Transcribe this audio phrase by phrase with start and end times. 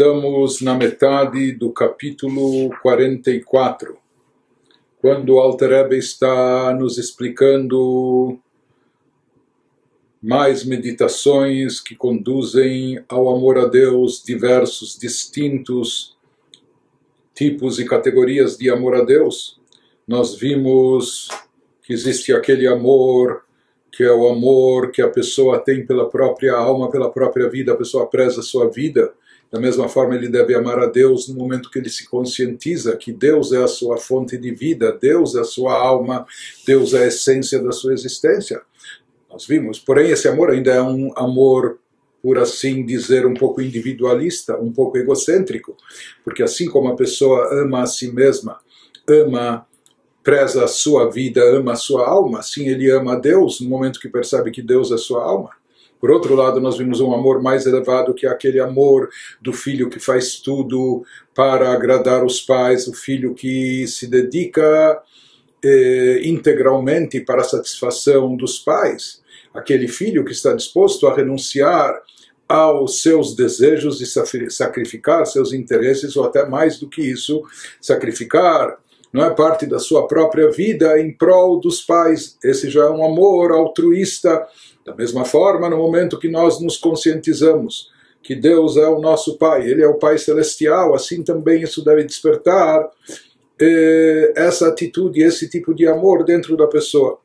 [0.00, 3.98] estamos na metade do capítulo 44,
[4.98, 8.38] quando o Alter está nos explicando
[10.22, 16.16] mais meditações que conduzem ao amor a Deus, diversos, distintos
[17.34, 19.60] tipos e categorias de amor a Deus.
[20.08, 21.28] Nós vimos
[21.82, 23.44] que existe aquele amor
[23.92, 27.76] que é o amor que a pessoa tem pela própria alma, pela própria vida, a
[27.76, 29.12] pessoa preza a sua vida.
[29.50, 33.12] Da mesma forma, ele deve amar a Deus no momento que ele se conscientiza que
[33.12, 36.24] Deus é a sua fonte de vida, Deus é a sua alma,
[36.64, 38.62] Deus é a essência da sua existência.
[39.28, 41.78] Nós vimos, porém, esse amor ainda é um amor,
[42.22, 45.76] por assim dizer, um pouco individualista, um pouco egocêntrico,
[46.24, 48.60] porque assim como a pessoa ama a si mesma,
[49.08, 49.66] ama
[50.22, 53.98] preza a sua vida, ama a sua alma, assim ele ama a Deus no momento
[53.98, 55.59] que percebe que Deus é sua alma.
[56.00, 59.90] Por outro lado, nós vimos um amor mais elevado, que é aquele amor do filho
[59.90, 65.02] que faz tudo para agradar os pais, o filho que se dedica
[65.62, 72.00] eh, integralmente para a satisfação dos pais, aquele filho que está disposto a renunciar
[72.48, 77.42] aos seus desejos e sacrificar seus interesses, ou até mais do que isso,
[77.80, 78.78] sacrificar
[79.12, 82.36] não é parte da sua própria vida em prol dos pais.
[82.44, 84.46] Esse já é um amor altruísta
[84.84, 87.90] da mesma forma, no momento que nós nos conscientizamos
[88.22, 92.04] que Deus é o nosso Pai, Ele é o Pai Celestial, assim também isso deve
[92.04, 92.88] despertar
[93.60, 97.18] eh, essa atitude, esse tipo de amor dentro da pessoa.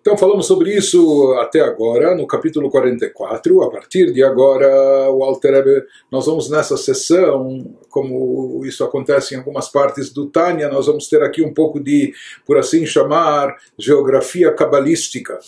[0.00, 3.62] Então falamos sobre isso até agora, no capítulo 44.
[3.62, 9.38] A partir de agora, o Alter Ebe, nós vamos nessa sessão, como isso acontece em
[9.38, 12.14] algumas partes do Tânia, nós vamos ter aqui um pouco de,
[12.46, 15.38] por assim chamar, geografia cabalística.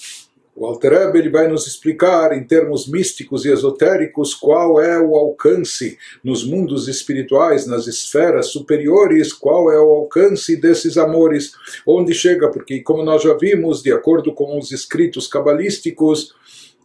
[0.54, 5.16] O Alter Ebe, ele vai nos explicar, em termos místicos e esotéricos, qual é o
[5.16, 11.52] alcance nos mundos espirituais, nas esferas superiores, qual é o alcance desses amores,
[11.86, 16.34] onde chega, porque, como nós já vimos, de acordo com os escritos cabalísticos,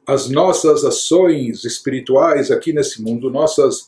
[0.05, 3.87] as nossas ações espirituais aqui nesse mundo, nossas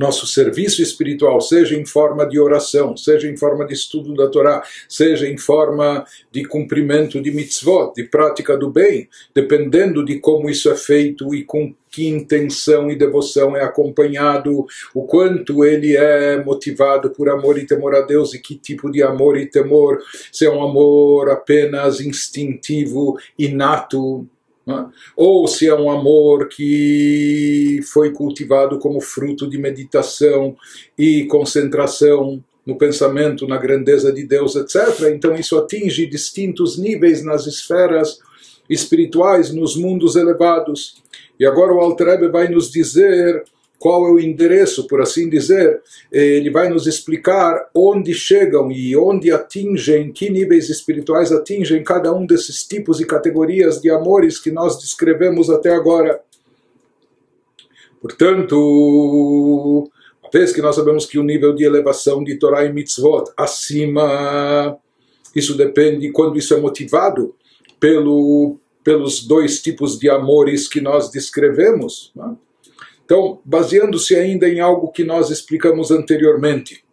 [0.00, 4.62] nosso serviço espiritual, seja em forma de oração, seja em forma de estudo da Torá,
[4.88, 10.70] seja em forma de cumprimento de mitzvot, de prática do bem, dependendo de como isso
[10.70, 17.10] é feito e com que intenção e devoção é acompanhado, o quanto ele é motivado
[17.10, 19.98] por amor e temor a Deus e que tipo de amor e temor,
[20.32, 24.26] se é um amor apenas instintivo, inato?
[25.16, 30.56] Ou se é um amor que foi cultivado como fruto de meditação
[30.98, 35.08] e concentração no pensamento, na grandeza de Deus, etc.
[35.14, 38.18] Então isso atinge distintos níveis nas esferas
[38.68, 41.02] espirituais, nos mundos elevados.
[41.38, 43.42] E agora o Alter vai nos dizer
[43.80, 45.80] qual é o endereço, por assim dizer,
[46.12, 52.26] ele vai nos explicar onde chegam e onde atingem, que níveis espirituais atingem cada um
[52.26, 56.20] desses tipos e categorias de amores que nós descrevemos até agora.
[58.02, 58.54] Portanto,
[60.22, 64.78] uma vez que nós sabemos que o nível de elevação de Torah e Mitzvot acima,
[65.34, 67.34] isso depende quando isso é motivado
[67.80, 72.12] pelo, pelos dois tipos de amores que nós descrevemos.
[72.14, 72.32] Não?
[72.32, 72.49] É?
[73.10, 76.84] Então, baseando-se ainda em algo que nós explicamos anteriormente,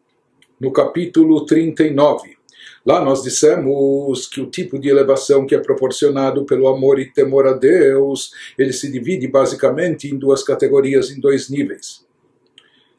[0.60, 2.36] no capítulo 39.
[2.84, 7.46] Lá nós dissemos que o tipo de elevação que é proporcionado pelo amor e temor
[7.46, 12.04] a Deus, ele se divide basicamente em duas categorias, em dois níveis.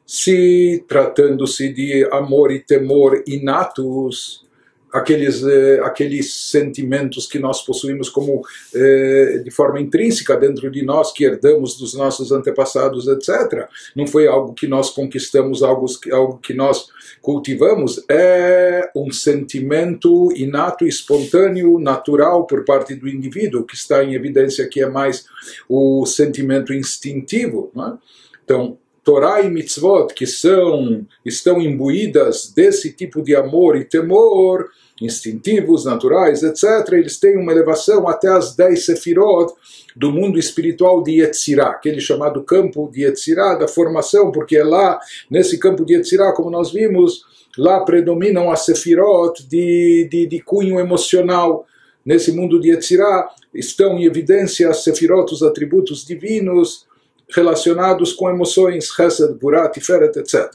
[0.05, 4.47] Se tratando-se de amor e temor inatos,
[4.91, 8.41] aqueles, eh, aqueles sentimentos que nós possuímos como
[8.73, 13.67] eh, de forma intrínseca dentro de nós, que herdamos dos nossos antepassados, etc.
[13.95, 16.87] Não foi algo que nós conquistamos, algo, algo que nós
[17.21, 24.67] cultivamos, é um sentimento inato, espontâneo, natural por parte do indivíduo, que está em evidência
[24.67, 25.25] que é mais
[25.67, 27.71] o sentimento instintivo.
[27.77, 27.97] É?
[28.43, 28.77] Então,
[29.09, 34.69] Torá e mitzvot, que são, estão imbuídas desse tipo de amor e temor,
[35.01, 39.51] instintivos, naturais, etc., eles têm uma elevação até as 10 sefirot
[39.95, 44.99] do mundo espiritual de Yetzirah, aquele chamado campo de Yetzirah, da formação, porque é lá,
[45.27, 47.23] nesse campo de Yetzirah, como nós vimos,
[47.57, 51.65] lá predominam as sefirot de, de, de cunho emocional.
[52.05, 56.87] Nesse mundo de Yetzirah estão em evidência as sefirot, os atributos divinos,
[57.29, 60.51] relacionados com emoções, Chesed, Burat, Tiferet, etc.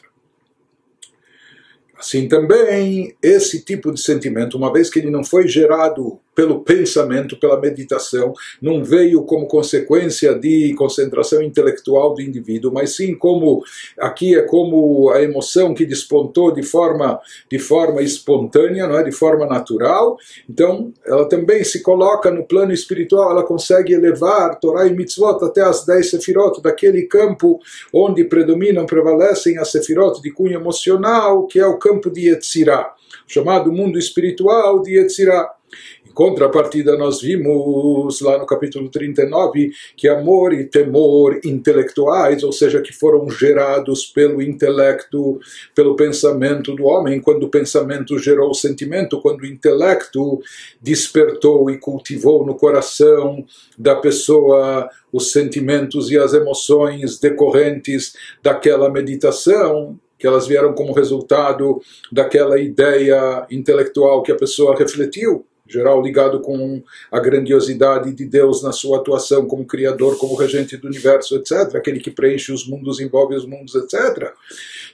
[1.96, 7.38] Assim também, esse tipo de sentimento, uma vez que ele não foi gerado pelo pensamento,
[7.38, 13.62] pela meditação, não veio como consequência de concentração intelectual do indivíduo, mas sim como
[13.98, 17.20] aqui é como a emoção que despontou de forma
[17.50, 20.16] de forma espontânea, não é, de forma natural.
[20.48, 25.62] Então, ela também se coloca no plano espiritual, ela consegue elevar Torá e Mitzvot até
[25.62, 27.60] as 10 sefirot daquele campo
[27.92, 32.92] onde predominam, prevalecem as sefirot de cunho emocional, que é o campo de Yetzirah,
[33.26, 35.50] chamado mundo espiritual de Yetzirah
[36.14, 42.92] contrapartida, nós vimos lá no capítulo 39 que amor e temor intelectuais, ou seja, que
[42.92, 45.40] foram gerados pelo intelecto,
[45.74, 50.40] pelo pensamento do homem, quando o pensamento gerou o sentimento, quando o intelecto
[50.80, 53.44] despertou e cultivou no coração
[53.76, 61.80] da pessoa os sentimentos e as emoções decorrentes daquela meditação, que elas vieram como resultado
[62.10, 68.70] daquela ideia intelectual que a pessoa refletiu geral ligado com a grandiosidade de Deus na
[68.70, 73.34] sua atuação como Criador, como regente do universo, etc., aquele que preenche os mundos, envolve
[73.34, 74.32] os mundos, etc.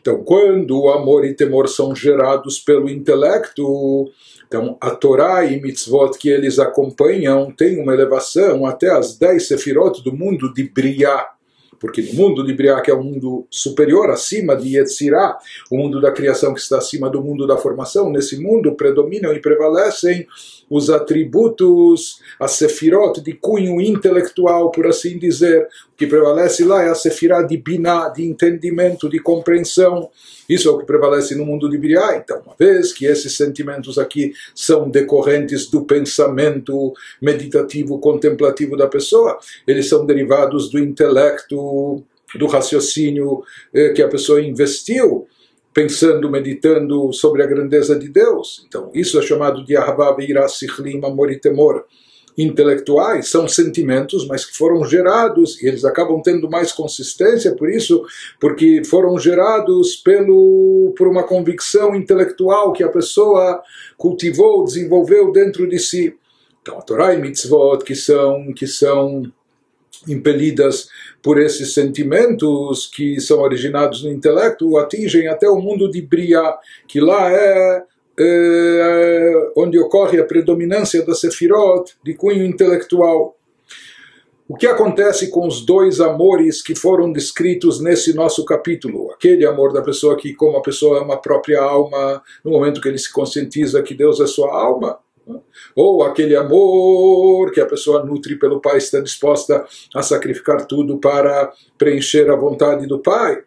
[0.00, 4.10] Então, quando o amor e temor são gerados pelo intelecto,
[4.46, 10.02] então a Torá e mitzvot que eles acompanham têm uma elevação até as dez sefirot
[10.02, 11.26] do mundo de Briah
[11.80, 15.38] porque no mundo de Briah, que é o um mundo superior, acima de Yetzirah,
[15.70, 19.40] o mundo da criação que está acima do mundo da formação, nesse mundo predominam e
[19.40, 20.26] prevalecem
[20.70, 25.66] os atributos, a sefirot de cunho intelectual, por assim dizer.
[25.92, 30.08] O que prevalece lá é a sefirá de biná, de entendimento, de compreensão.
[30.48, 32.16] Isso é o que prevalece no mundo de Briá.
[32.16, 39.38] Então, uma vez que esses sentimentos aqui são decorrentes do pensamento meditativo, contemplativo da pessoa,
[39.66, 42.02] eles são derivados do intelecto,
[42.36, 43.42] do raciocínio
[43.74, 45.26] eh, que a pessoa investiu
[45.72, 48.64] pensando, meditando sobre a grandeza de Deus.
[48.66, 51.84] Então, isso é chamado de Ahavá Veirá Sichlim, amor e temor.
[52.36, 58.02] Intelectuais são sentimentos, mas que foram gerados, e eles acabam tendo mais consistência por isso,
[58.40, 63.60] porque foram gerados pelo, por uma convicção intelectual que a pessoa
[63.98, 66.14] cultivou, desenvolveu dentro de si.
[66.62, 69.30] Então, a Torá e Mitzvot, que são, que são
[70.08, 70.88] impelidas
[71.22, 76.54] por esses sentimentos que são originados no intelecto, atingem até o mundo de Bria,
[76.88, 77.82] que lá é,
[78.18, 83.36] é onde ocorre a predominância da Sefirot de cunho intelectual.
[84.48, 89.12] O que acontece com os dois amores que foram descritos nesse nosso capítulo?
[89.12, 92.88] Aquele amor da pessoa que, como a pessoa ama a própria alma, no momento que
[92.88, 94.98] ele se conscientiza que Deus é sua alma,
[95.74, 101.52] ou aquele amor que a pessoa nutre pelo Pai, está disposta a sacrificar tudo para
[101.78, 103.42] preencher a vontade do Pai.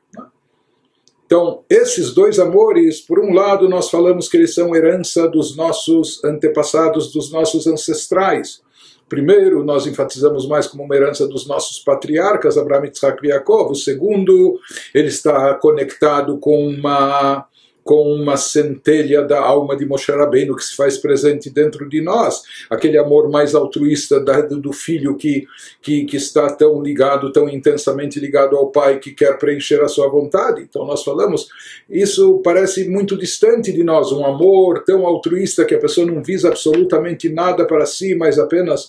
[1.25, 6.23] Então, esses dois amores, por um lado, nós falamos que eles são herança dos nossos
[6.23, 8.61] antepassados, dos nossos ancestrais.
[9.09, 13.71] Primeiro, nós enfatizamos mais como uma herança dos nossos patriarcas, Abraham, Isaac e Yaakov.
[13.71, 14.59] O segundo,
[14.93, 17.47] ele está conectado com uma
[17.83, 22.41] com uma centelha da alma de Moshe Rabbeinu que se faz presente dentro de nós,
[22.69, 25.45] aquele amor mais altruísta da, do filho que,
[25.81, 30.09] que, que está tão ligado, tão intensamente ligado ao pai que quer preencher a sua
[30.09, 30.61] vontade.
[30.61, 31.47] Então nós falamos,
[31.89, 36.47] isso parece muito distante de nós, um amor tão altruísta que a pessoa não visa
[36.47, 38.87] absolutamente nada para si, mas apenas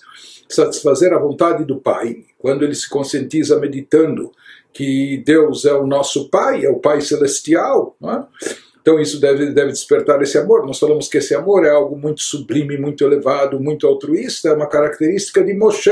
[0.48, 2.24] satisfazer a vontade do pai.
[2.38, 4.30] Quando ele se conscientiza meditando
[4.72, 8.26] que Deus é o nosso pai, é o pai celestial, não é?
[8.84, 10.66] Então isso deve, deve despertar esse amor.
[10.66, 14.66] Nós falamos que esse amor é algo muito sublime, muito elevado, muito altruísta, é uma
[14.66, 15.88] característica de Moshe.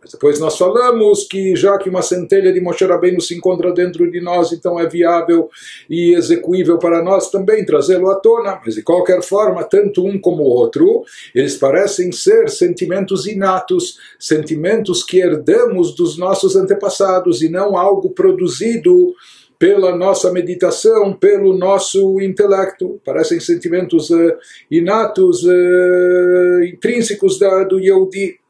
[0.00, 4.08] Mas depois nós falamos que já que uma centelha de Moshe Rabbeinu se encontra dentro
[4.08, 5.50] de nós, então é viável
[5.90, 8.60] e execuível para nós também trazê-lo à tona.
[8.64, 11.02] Mas de qualquer forma, tanto um como o outro,
[11.34, 19.16] eles parecem ser sentimentos inatos, sentimentos que herdamos dos nossos antepassados e não algo produzido
[19.60, 22.98] pela nossa meditação, pelo nosso intelecto.
[23.04, 24.32] Parecem sentimentos uh,
[24.70, 28.40] inatos, uh, intrínsecos da, do Yehudi.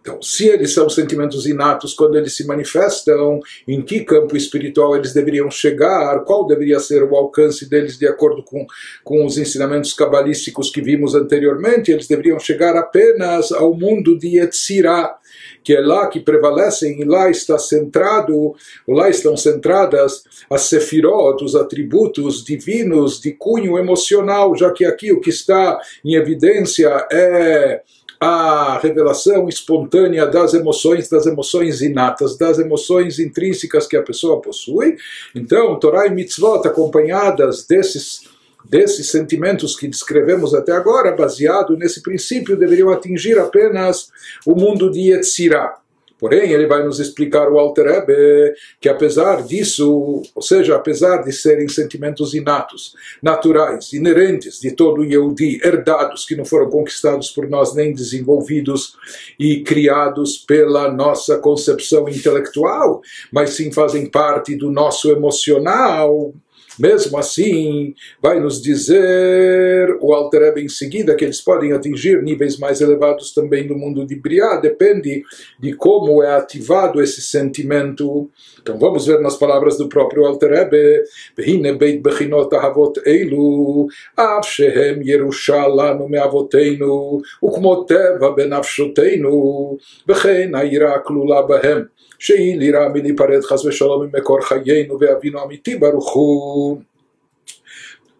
[0.00, 5.12] Então, se eles são sentimentos inatos, quando eles se manifestam, em que campo espiritual eles
[5.12, 8.66] deveriam chegar, qual deveria ser o alcance deles de acordo com,
[9.04, 15.14] com os ensinamentos cabalísticos que vimos anteriormente, eles deveriam chegar apenas ao mundo de Yetzirah,
[15.62, 18.54] que é lá que prevalecem e lá está centrado,
[18.86, 25.20] lá estão centradas as sefirot, os atributos divinos de cunho emocional, já que aqui o
[25.20, 27.82] que está em evidência é
[28.24, 34.96] a revelação espontânea das emoções, das emoções inatas, das emoções intrínsecas que a pessoa possui.
[35.34, 38.31] Então, Torá e Mitzvot, acompanhadas desses
[38.64, 44.08] desses sentimentos que descrevemos até agora, baseado nesse princípio, deveriam atingir apenas
[44.46, 45.82] o mundo de Yetzirah.
[46.22, 51.32] Porém, ele vai nos explicar o Alter Rebbe que apesar disso, ou seja, apesar de
[51.32, 57.74] serem sentimentos inatos, naturais, inerentes de todo Yehudi, herdados, que não foram conquistados por nós
[57.74, 58.94] nem desenvolvidos
[59.36, 63.02] e criados pela nossa concepção intelectual,
[63.32, 66.32] mas sim fazem parte do nosso emocional,
[66.79, 72.81] mesmo assim, vai nos dizer o Alter em seguida que eles podem atingir níveis mais
[72.81, 75.23] elevados também no mundo de Briá, depende
[75.59, 78.29] de como é ativado esse sentimento.
[78.61, 81.03] Então vamos ver nas palavras do próprio Alter Rebbe,
[81.37, 90.99] והנה בית בחינות אהבות אלו, אף שהם ירושה לנו מאבותינו, וכמו טבע בנפשותינו, וכן היראה
[90.99, 91.97] כלולה בהם.
[92.21, 96.77] שהיא לירה מלהיפרד חס ושלום ממקור חיינו ואבינו אמיתי ברוך הוא.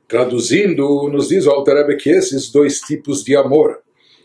[0.09, 3.81] Traduzindo, nos diz o Alter que esses dois tipos de amor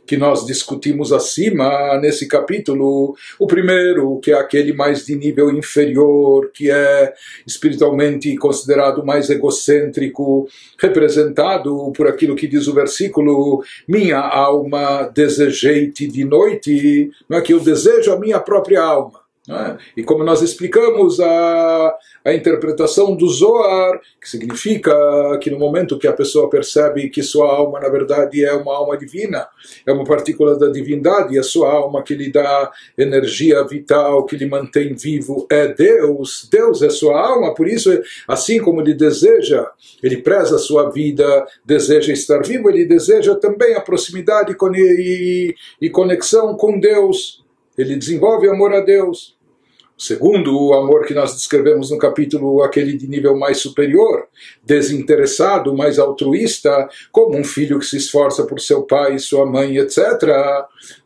[0.07, 6.51] que nós discutimos acima nesse capítulo, o primeiro, que é aquele mais de nível inferior,
[6.53, 7.13] que é
[7.47, 10.49] espiritualmente considerado mais egocêntrico,
[10.79, 17.53] representado por aquilo que diz o versículo: Minha alma desejei-te de noite, não é que
[17.53, 19.23] eu desejo a minha própria alma.
[19.50, 19.78] é?
[19.96, 24.94] E como nós explicamos a, a interpretação do Zohar, que significa
[25.42, 28.98] que no momento que a pessoa percebe que sua alma na verdade é uma alma
[28.98, 29.48] divina,
[29.86, 34.36] é uma partícula da divindade, e a sua alma que lhe dá energia vital, que
[34.36, 36.50] lhe mantém vivo, é Deus.
[36.52, 37.90] Deus é sua alma, por isso,
[38.28, 39.66] assim como ele deseja,
[40.04, 44.58] ele preza a sua vida, deseja estar vivo, ele deseja também a proximidade
[45.82, 47.48] e conexão com Deus.
[47.78, 49.37] Ele desenvolve amor a Deus.
[49.98, 54.28] Segundo o amor que nós descrevemos no capítulo, aquele de nível mais superior,
[54.64, 59.98] desinteressado, mais altruísta, como um filho que se esforça por seu pai sua mãe, etc.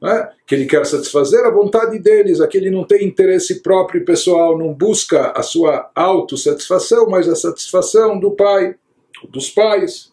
[0.02, 0.30] Né?
[0.46, 5.32] Que ele quer satisfazer a vontade deles, aquele não tem interesse próprio pessoal, não busca
[5.32, 8.76] a sua autossatisfação, mas a satisfação do pai,
[9.30, 10.12] dos pais.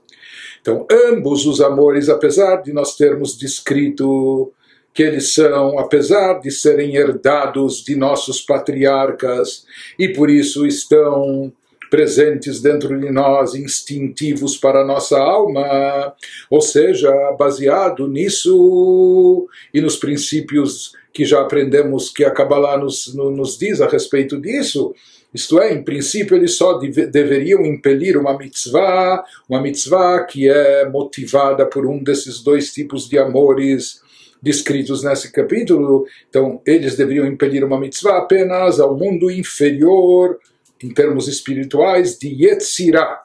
[0.60, 4.52] Então, ambos os amores, apesar de nós termos descrito
[4.92, 9.64] que eles são, apesar de serem herdados de nossos patriarcas
[9.98, 11.52] e por isso estão
[11.90, 16.14] presentes dentro de nós, instintivos para a nossa alma,
[16.50, 23.58] ou seja, baseado nisso e nos princípios que já aprendemos que a Kabbalah nos, nos
[23.58, 24.94] diz a respeito disso,
[25.32, 30.88] isto é, em princípio, eles só deve, deveriam impelir uma mitzvah, uma mitzvah que é
[30.88, 34.00] motivada por um desses dois tipos de amores
[34.42, 40.38] descritos nesse capítulo, então eles deveriam impedir uma mitzvah apenas ao mundo inferior,
[40.82, 43.22] em termos espirituais, de Yetzirah.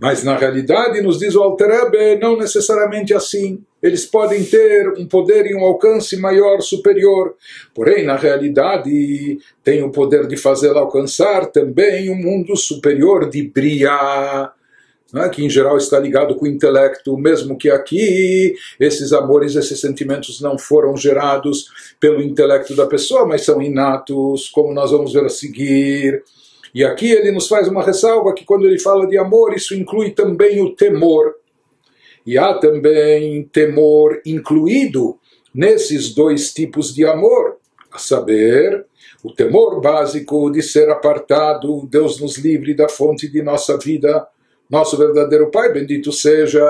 [0.00, 3.62] Mas na realidade, nos diz o Alter não necessariamente assim.
[3.82, 7.34] Eles podem ter um poder e um alcance maior, superior.
[7.74, 14.50] Porém, na realidade, tem o poder de fazê-lo alcançar também um mundo superior de Briah
[15.12, 19.80] né, que em geral está ligado com o intelecto, mesmo que aqui esses amores, esses
[19.80, 21.66] sentimentos não foram gerados
[21.98, 26.22] pelo intelecto da pessoa, mas são inatos, como nós vamos ver a seguir.
[26.74, 30.12] E aqui ele nos faz uma ressalva que quando ele fala de amor, isso inclui
[30.12, 31.34] também o temor.
[32.24, 35.18] E há também temor incluído
[35.52, 37.56] nesses dois tipos de amor,
[37.90, 38.86] a saber,
[39.24, 44.24] o temor básico de ser apartado, Deus nos livre da fonte de nossa vida
[44.70, 46.62] nosso verdadeiro Pai, bendito seja.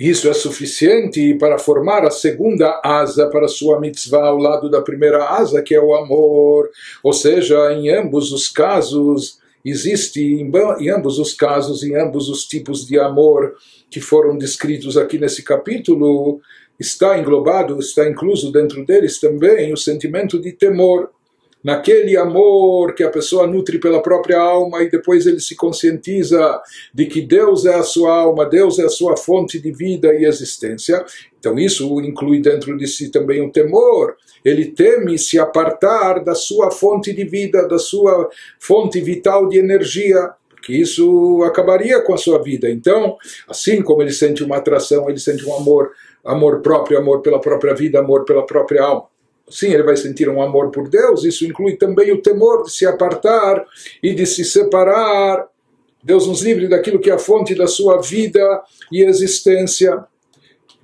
[0.00, 5.24] Isso é suficiente para formar a segunda asa para sua mitzvah ao lado da primeira
[5.24, 6.70] asa, que é o amor.
[7.02, 12.86] Ou seja, em ambos os casos, existe, em, ambos os casos, em ambos os tipos
[12.86, 13.56] de amor
[13.90, 16.40] que foram descritos aqui nesse capítulo,
[16.78, 21.10] está englobado, está incluso dentro deles também o sentimento de temor
[21.62, 26.60] naquele amor que a pessoa nutre pela própria alma e depois ele se conscientiza
[26.94, 30.24] de que Deus é a sua alma, Deus é a sua fonte de vida e
[30.24, 31.04] existência.
[31.38, 34.16] Então isso inclui dentro de si também o temor.
[34.44, 40.30] Ele teme se apartar da sua fonte de vida, da sua fonte vital de energia
[40.62, 42.68] que isso acabaria com a sua vida.
[42.68, 43.16] Então,
[43.48, 45.92] assim como ele sente uma atração, ele sente um amor,
[46.24, 49.06] amor próprio, amor pela própria vida, amor pela própria alma
[49.50, 52.86] sim, ele vai sentir um amor por Deus, isso inclui também o temor de se
[52.86, 53.64] apartar
[54.02, 55.46] e de se separar.
[56.02, 58.62] Deus nos livre daquilo que é a fonte da sua vida
[58.92, 60.04] e existência.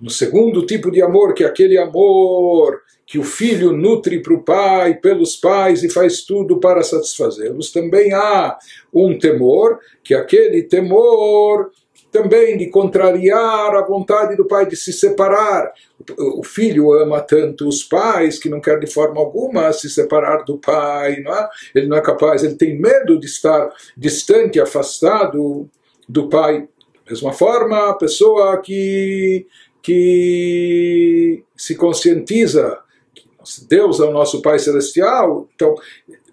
[0.00, 4.42] no segundo tipo de amor, que é aquele amor que o filho nutre para o
[4.42, 8.58] pai, pelos pais e faz tudo para satisfazê-los, também há
[8.92, 11.70] um temor, que aquele temor
[12.14, 15.72] também de contrariar a vontade do pai de se separar.
[16.16, 20.56] O filho ama tanto os pais que não quer de forma alguma se separar do
[20.56, 21.48] pai, não é?
[21.74, 25.68] ele não é capaz, ele tem medo de estar distante, afastado
[26.08, 26.68] do pai.
[27.04, 29.48] Da mesma forma, a pessoa que,
[29.82, 32.78] que se conscientiza
[33.12, 33.26] que
[33.68, 35.74] Deus é o nosso Pai Celestial, então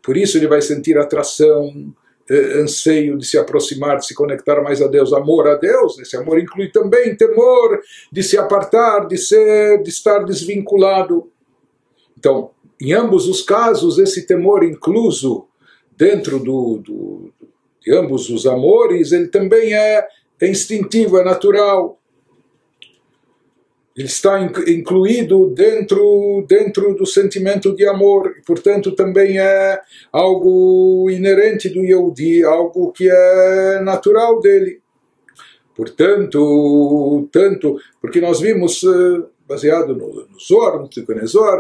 [0.03, 1.91] por isso ele vai sentir atração
[2.29, 6.39] anseio de se aproximar, de se conectar mais a Deus, amor a Deus, esse amor
[6.39, 7.79] inclui também temor
[8.11, 11.29] de se apartar, de ser, de estar desvinculado.
[12.17, 15.47] Então, em ambos os casos, esse temor incluso
[15.97, 17.33] dentro do, do
[17.81, 20.07] de ambos os amores, ele também é,
[20.39, 22.00] é instintivo, é natural
[23.95, 29.81] ele está incluído dentro, dentro do sentimento de amor, e, portanto também é
[30.11, 34.79] algo inerente do Yehudi, algo que é natural dele.
[35.75, 41.15] Portanto, tanto, porque nós vimos, eh, baseado no, no Zohar, no Tikkun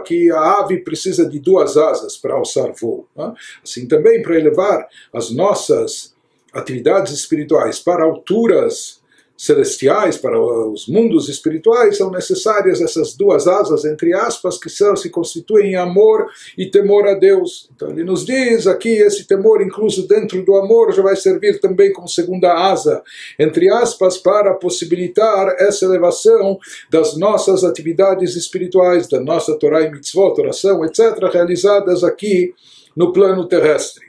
[0.05, 3.07] que a ave precisa de duas asas para alçar voo.
[3.15, 3.33] Né?
[3.63, 6.15] Assim também para elevar as nossas
[6.53, 9.00] atividades espirituais para alturas
[9.41, 15.09] celestiais, para os mundos espirituais, são necessárias essas duas asas, entre aspas, que são, se
[15.09, 17.67] constituem em amor e temor a Deus.
[17.75, 21.91] Então ele nos diz aqui, esse temor incluso dentro do amor já vai servir também
[21.91, 23.01] como segunda asa,
[23.39, 26.59] entre aspas, para possibilitar essa elevação
[26.91, 32.53] das nossas atividades espirituais, da nossa Torá e Mitzvot, oração, etc., realizadas aqui
[32.95, 34.05] no plano terrestre.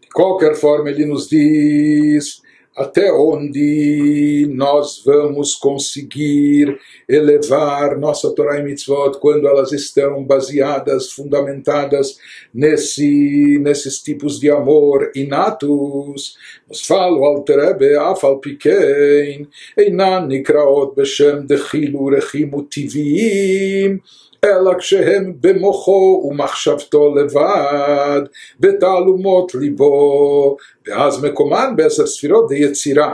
[0.00, 2.42] De qualquer forma, ele nos diz
[2.76, 6.76] até onde nós vamos conseguir
[7.08, 12.18] elevar nossa Torá e Mitzvot quando elas estão baseadas, fundamentadas
[12.52, 16.36] nesse, nesses tipos de amor inatos.
[16.68, 22.66] Nos fala o Alterebe, Afal Pikein, Einan Nikraot Beshem Dechilu Rechimu
[24.45, 28.21] אלא כשהם במוחו ומחשבתו לבד,
[28.59, 33.13] בתעלומות ליבו, ואז מקומן בעשר ספירות דיצירה.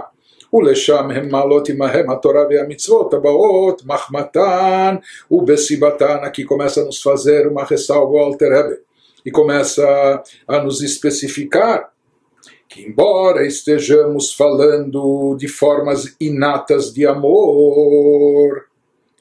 [0.53, 4.95] ולשם הם מעלות עמהם התורה והמצוות הבאות, מחמתן
[5.31, 8.77] ובסיבתן, aqui começa a nos fazer uma ressalva ao Alter Rebbe,
[9.25, 11.89] e começa a nos especificar
[12.69, 18.65] que embora estejamos falando de formas inatas de amor,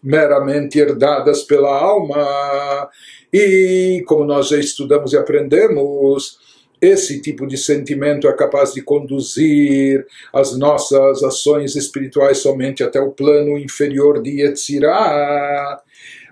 [0.01, 2.89] meramente herdadas pela alma.
[3.31, 6.39] E, como nós já estudamos e aprendemos,
[6.81, 13.11] esse tipo de sentimento é capaz de conduzir as nossas ações espirituais somente até o
[13.11, 15.81] plano inferior de Yetzirah.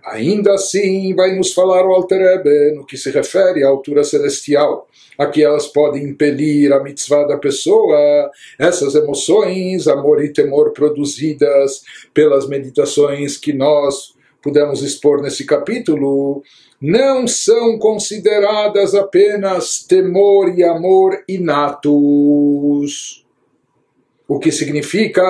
[0.08, 4.88] Ainda assim, vai nos falar o Alter Ebe no que se refere à altura celestial
[5.18, 11.82] a que elas podem impelir a mitzvah da pessoa, essas emoções, amor e temor produzidas
[12.14, 16.42] pelas meditações que nós pudemos expor nesse capítulo,
[16.80, 23.27] não são consideradas apenas temor e amor inatos.
[24.28, 25.24] O que significa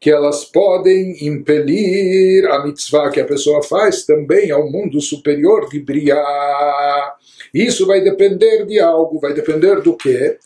[0.00, 5.80] que elas podem impelir a mitzvah que a pessoa faz também ao mundo superior de
[5.80, 7.16] briar.
[7.52, 10.38] Isso vai depender de algo, vai depender do quê?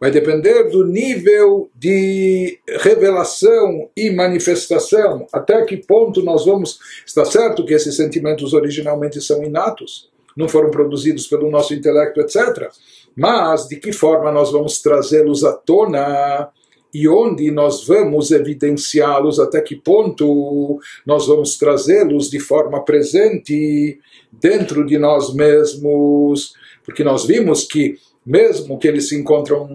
[0.00, 6.78] Vai depender do nível de revelação e manifestação, até que ponto nós vamos.
[7.04, 12.70] Está certo que esses sentimentos originalmente são inatos, não foram produzidos pelo nosso intelecto, etc.
[13.14, 16.50] Mas de que forma nós vamos trazê-los à tona
[16.98, 23.98] e onde nós vamos evidenciá-los, até que ponto nós vamos trazê-los de forma presente
[24.32, 29.68] dentro de nós mesmos, porque nós vimos que, mesmo que eles se encontram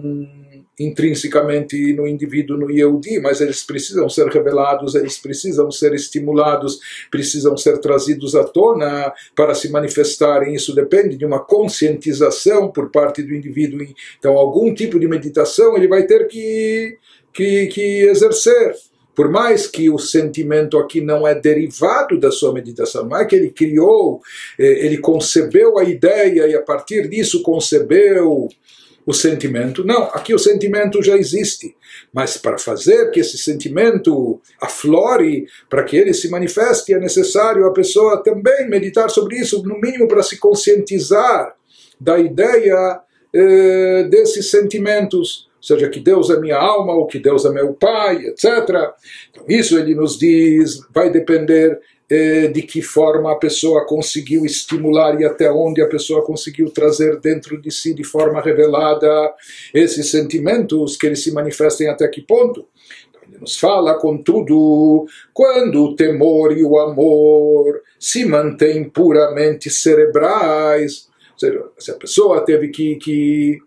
[0.78, 6.78] intrinsecamente no indivíduo, no Yehudi, mas eles precisam ser revelados, eles precisam ser estimulados,
[7.10, 10.54] precisam ser trazidos à tona para se manifestarem.
[10.54, 13.86] Isso depende de uma conscientização por parte do indivíduo.
[14.18, 16.96] Então, algum tipo de meditação ele vai ter que,
[17.32, 18.74] que, que exercer
[19.14, 23.36] por mais que o sentimento aqui não é derivado da sua meditação, não é que
[23.36, 24.22] ele criou,
[24.58, 28.48] eh, ele concebeu a ideia e a partir disso concebeu
[29.04, 29.84] o sentimento.
[29.84, 31.74] Não, aqui o sentimento já existe.
[32.12, 37.72] Mas para fazer que esse sentimento aflore, para que ele se manifeste, é necessário a
[37.72, 41.54] pessoa também meditar sobre isso, no mínimo para se conscientizar
[42.00, 43.00] da ideia
[43.34, 48.16] eh, desses sentimentos seja, que Deus é minha alma ou que Deus é meu pai,
[48.26, 48.44] etc.
[49.30, 51.80] Então, isso ele nos diz, vai depender
[52.48, 57.60] de que forma a pessoa conseguiu estimular e até onde a pessoa conseguiu trazer dentro
[57.60, 59.32] de si de forma revelada
[59.72, 62.66] esses sentimentos, que eles se manifestem até que ponto.
[63.08, 71.08] Então, ele nos fala, contudo, quando o temor e o amor se mantêm puramente cerebrais,
[71.32, 73.58] ou seja, se a pessoa teve que, que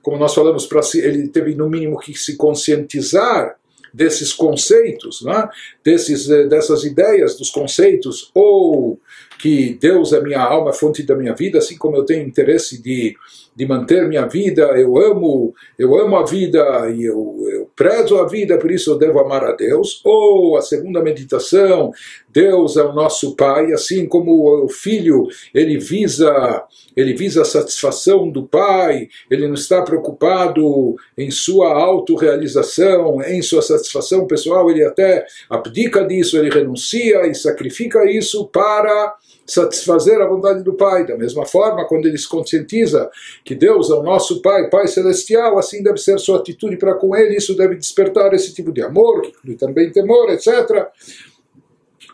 [0.00, 3.59] como nós falamos para si, ele teve no mínimo que se conscientizar
[3.92, 5.48] desses conceitos, né?
[5.84, 8.98] desses, eh, dessas ideias, dos conceitos, ou
[9.38, 13.16] que Deus é minha alma, fonte da minha vida, assim como eu tenho interesse de,
[13.54, 18.26] de manter minha vida, eu amo, eu amo a vida e eu, eu prezo a
[18.26, 20.00] vida, por isso eu devo amar a Deus.
[20.04, 21.90] Ou a segunda meditação,
[22.28, 26.64] Deus é o nosso Pai, assim como o filho, ele visa,
[26.96, 33.62] ele visa a satisfação do Pai, ele não está preocupado em sua autorrealização, em sua
[33.62, 39.16] satisfação pessoal, ele até abdica disso, ele renuncia e sacrifica isso para
[39.50, 41.06] satisfazer a vontade do Pai.
[41.06, 43.10] Da mesma forma, quando ele se conscientiza
[43.44, 47.14] que Deus é o nosso Pai, Pai Celestial, assim deve ser sua atitude para com
[47.14, 49.22] Ele, isso deve despertar esse tipo de amor,
[49.58, 50.88] também temor, etc.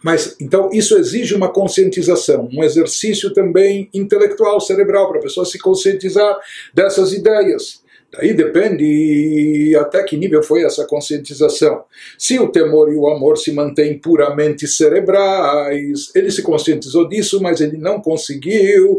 [0.03, 5.59] Mas então isso exige uma conscientização, um exercício também intelectual, cerebral, para a pessoa se
[5.59, 6.39] conscientizar
[6.73, 7.86] dessas ideias.
[8.17, 11.85] Daí depende até que nível foi essa conscientização.
[12.19, 17.61] Se o temor e o amor se mantêm puramente cerebrais, ele se conscientizou disso, mas
[17.61, 18.99] ele não conseguiu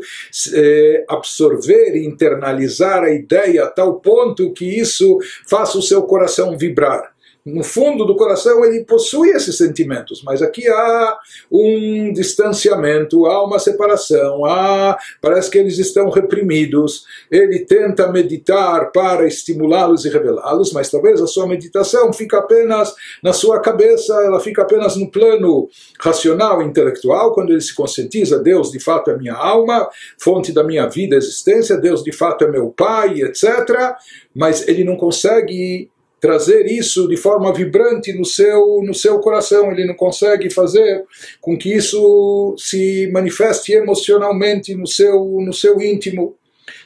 [0.53, 6.58] é, absorver e internalizar a ideia a tal ponto que isso faça o seu coração
[6.58, 7.16] vibrar
[7.47, 11.17] no fundo do coração ele possui esses sentimentos, mas aqui há
[11.49, 17.05] um distanciamento, há uma separação, há, parece que eles estão reprimidos.
[17.31, 23.31] Ele tenta meditar para estimulá-los e revelá-los, mas talvez a sua meditação fica apenas na
[23.31, 28.79] sua cabeça, ela fica apenas no plano racional, intelectual, quando ele se conscientiza, Deus de
[28.79, 33.21] fato é minha alma, fonte da minha vida, existência, Deus de fato é meu pai,
[33.21, 33.95] etc.
[34.36, 39.86] Mas ele não consegue trazer isso de forma vibrante no seu, no seu coração, ele
[39.86, 41.03] não consegue fazer
[41.39, 46.36] com que isso se manifeste emocionalmente no seu, no seu íntimo.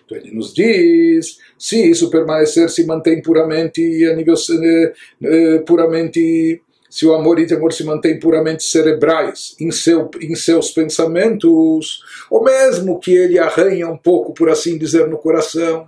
[0.06, 6.62] Então ele nos diz, se isso permanecer, se mantém puramente a nível eh, eh, puramente
[6.92, 12.44] se o amor e temor se mantêm puramente cerebrais em, seu, em seus pensamentos, ou
[12.44, 15.88] mesmo que ele arranha um pouco, por assim dizer, no coração,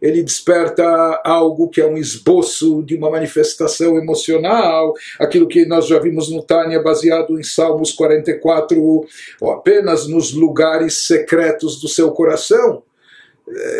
[0.00, 0.84] ele desperta
[1.24, 6.42] algo que é um esboço de uma manifestação emocional, aquilo que nós já vimos no
[6.42, 9.06] Tânia, baseado em Salmos 44,
[9.40, 12.82] ou apenas nos lugares secretos do seu coração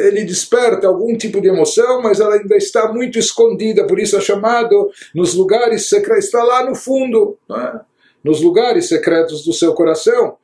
[0.07, 4.20] ele desperta algum tipo de emoção, mas ela ainda está muito escondida, por isso é
[4.20, 7.81] chamado nos lugares secretos, está lá no fundo, é?
[8.22, 10.37] nos lugares secretos do seu coração.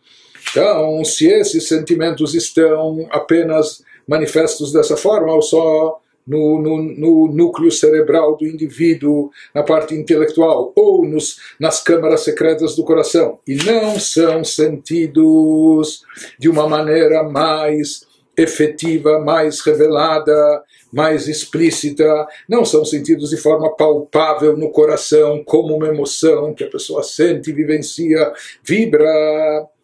[0.51, 7.71] Então, se esses sentimentos estão apenas manifestos dessa forma, ou só no, no, no, núcleo
[7.71, 13.99] cerebral do indivíduo, na parte intelectual, ou nos, nas câmaras secretas do coração, e não
[13.99, 16.03] são sentidos
[16.39, 18.08] de uma maneira mais
[18.39, 25.89] efetiva, mais revelada, mais explícita, não são sentidos de forma palpável no coração, como uma
[25.89, 29.07] emoção que a pessoa sente, vivencia, vibra.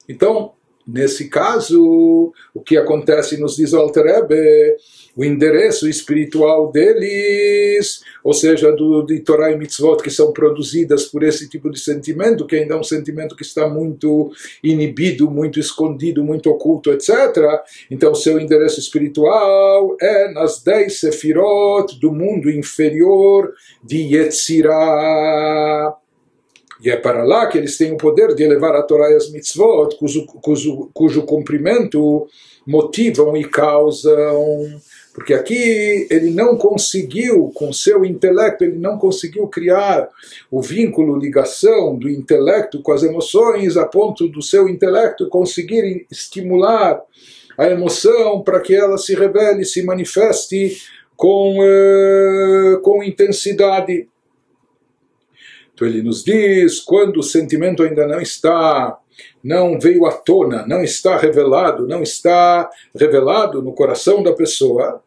[0.08, 0.52] Então,
[0.86, 4.76] nesse caso, o que acontece nos diz o Alter Rebbe,
[5.16, 11.22] o endereço espiritual deles, ou seja, do, de Torah e Mitzvot, que são produzidas por
[11.22, 16.24] esse tipo de sentimento, que ainda é um sentimento que está muito inibido, muito escondido,
[16.24, 17.10] muito oculto, etc.
[17.90, 23.52] Então, seu endereço espiritual é nas dez sefirot do mundo inferior
[23.84, 25.94] de Yetzirah.
[26.84, 29.30] E é para lá que eles têm o poder de elevar a Torá e as
[29.30, 32.28] mitzvot, cujo, cujo, cujo cumprimento
[32.66, 34.80] motivam e causam
[35.14, 40.08] porque aqui ele não conseguiu, com seu intelecto, ele não conseguiu criar
[40.50, 47.00] o vínculo, ligação do intelecto com as emoções, a ponto do seu intelecto conseguir estimular
[47.56, 50.82] a emoção para que ela se revele, se manifeste
[51.16, 54.08] com, uh, com intensidade.
[55.74, 58.98] Então ele nos diz, quando o sentimento ainda não está
[59.42, 65.04] não veio à tona, não está revelado, não está revelado no coração da pessoa,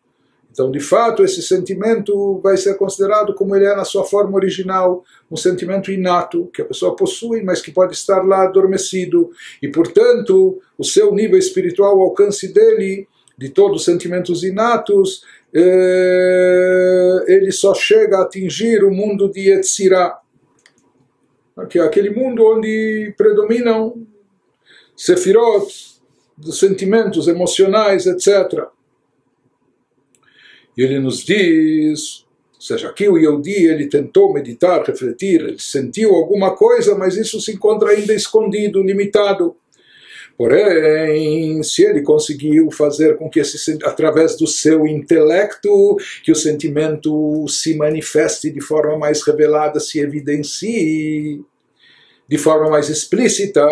[0.57, 5.03] então, de fato, esse sentimento vai ser considerado como ele é na sua forma original,
[5.29, 9.29] um sentimento inato, que a pessoa possui, mas que pode estar lá adormecido.
[9.61, 15.21] E, portanto, o seu nível espiritual, o alcance dele, de todos os sentimentos inatos,
[15.53, 20.17] eh, ele só chega a atingir o mundo de Yetzirah,
[21.65, 24.05] que é aquele mundo onde predominam
[24.95, 25.67] sefirot,
[26.51, 28.67] sentimentos emocionais, etc.
[30.77, 36.13] E ele nos diz, ou seja, aqui o Yehudi, ele tentou meditar, refletir, ele sentiu
[36.13, 39.55] alguma coisa, mas isso se encontra ainda escondido, limitado.
[40.37, 47.47] Porém, se ele conseguiu fazer com que, esse, através do seu intelecto, que o sentimento
[47.47, 51.41] se manifeste de forma mais revelada, se evidencie
[52.29, 53.65] de forma mais explícita,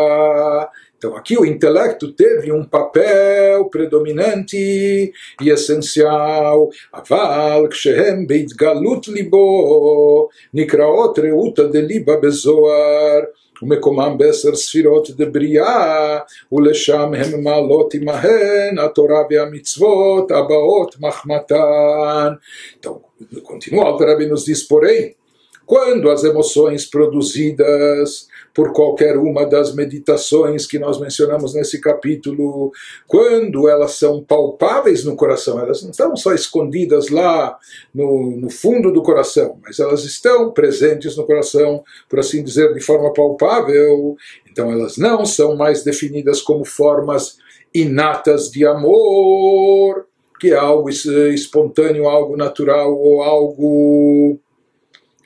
[0.97, 6.69] então aqui o intelecto teve um papel predominante e essencial.
[6.91, 13.28] Aval kshehem beitgalut libo nikraot reuta de liba bezoar.
[13.62, 16.19] ומקומם בעשר ספירות דבריאה,
[16.53, 22.33] ולשם הם מעלות עמהן התורה והמצוות הבאות מחמתן.
[22.79, 23.01] Então,
[23.43, 25.14] continua, o Rebbe nos diz, porém,
[25.66, 32.72] quando as emoções produzidas por qualquer uma das meditações que nós mencionamos nesse capítulo,
[33.06, 37.58] quando elas são palpáveis no coração, elas não estão só escondidas lá
[37.94, 42.80] no, no fundo do coração, mas elas estão presentes no coração, por assim dizer, de
[42.80, 44.15] forma palpável,
[44.50, 47.36] então elas não são mais definidas como formas
[47.74, 50.08] inatas de amor,
[50.39, 54.39] que é algo espontâneo, algo natural ou algo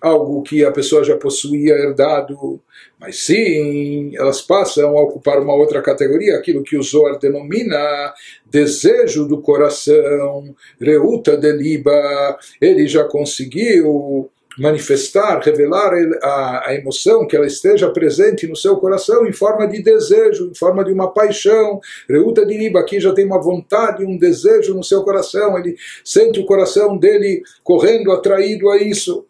[0.01, 2.61] algo que a pessoa já possuía herdado,
[2.99, 8.13] mas sim, elas passam a ocupar uma outra categoria, aquilo que o Zohar denomina
[8.45, 17.35] desejo do coração, reuta de liba, ele já conseguiu manifestar, revelar a, a, emoção que
[17.35, 21.79] ela esteja presente no seu coração em forma de desejo, em forma de uma paixão.
[22.09, 26.39] Reuta de Liba aqui já tem uma vontade, um desejo no seu coração, ele sente
[26.39, 29.25] o coração dele correndo atraído a isso.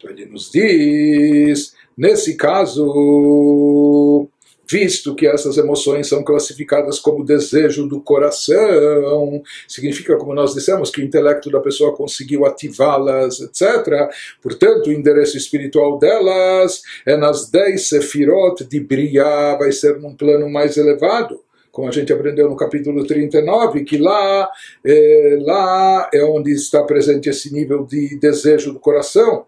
[0.00, 4.26] Então ele nos diz, nesse caso,
[4.66, 11.02] visto que essas emoções são classificadas como desejo do coração, significa, como nós dissemos, que
[11.02, 14.10] o intelecto da pessoa conseguiu ativá-las, etc.
[14.40, 20.48] Portanto, o endereço espiritual delas é nas dez sefirot de Briah, vai ser num plano
[20.48, 24.50] mais elevado como a gente aprendeu no capítulo 39, que lá
[24.84, 29.46] é, lá é onde está presente esse nível de desejo do coração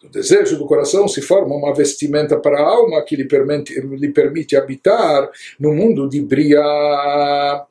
[0.00, 4.08] do desejo do coração se forma uma vestimenta para a alma que lhe permite, lhe
[4.10, 7.66] permite habitar no mundo de Briá.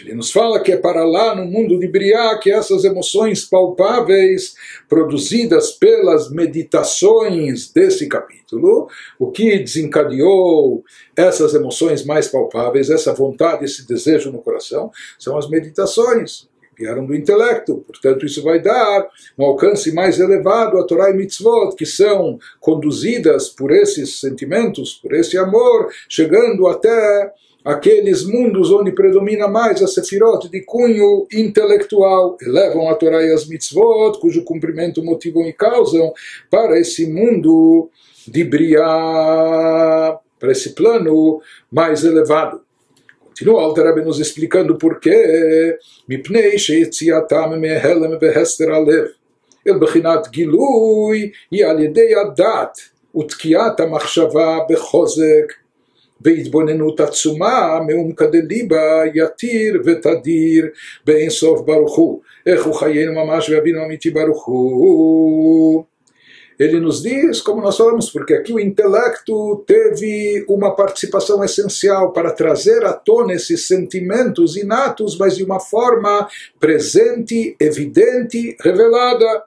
[0.00, 4.54] Ele nos fala que é para lá, no mundo de Briá, que essas emoções palpáveis,
[4.88, 10.82] produzidas pelas meditações desse capítulo, o que desencadeou
[11.14, 16.49] essas emoções mais palpáveis, essa vontade, esse desejo no coração, são as meditações
[16.80, 17.84] vieram do intelecto.
[17.86, 23.50] Portanto, isso vai dar um alcance mais elevado a Torá e Mitzvot, que são conduzidas
[23.50, 30.48] por esses sentimentos, por esse amor, chegando até aqueles mundos onde predomina mais a Sefirot
[30.48, 36.14] de cunho intelectual, elevam a Torá e as Mitzvot, cujo cumprimento motivam e causam
[36.50, 37.90] para esse mundo
[38.26, 42.62] de Briá, para esse plano mais elevado
[43.39, 45.19] Continua Alter Rebbe nos explicando porquê.
[46.09, 49.05] מפני שיציאתם מהלם והסתר הלב
[49.67, 52.79] אל בחינת גילוי היא על ידי הדת
[53.19, 55.53] ותקיעת המחשבה בחוזק
[56.21, 60.65] והתבוננות עצומה מעומקא דליבה יתיר ותדיר
[61.05, 62.21] באין סוף ברוך הוא.
[62.45, 65.83] איך הוא חיינו ממש ואבינו אמיתי ברוך הוא.
[66.60, 72.32] ele nos diz, como nós falamos, porque aqui o intelecto teve uma participação essencial para
[72.32, 79.42] trazer à tona esses sentimentos inatos, mas de uma forma presente, evidente, revelada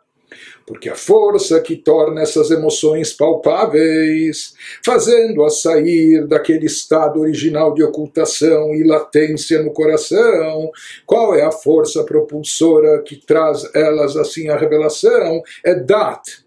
[0.66, 8.74] porque a força que torna essas emoções palpáveis, fazendo-as sair daquele estado original de ocultação
[8.74, 10.72] e latência no coração,
[11.06, 15.44] qual é a força propulsora que traz elas assim à revelação?
[15.64, 16.43] É Dat,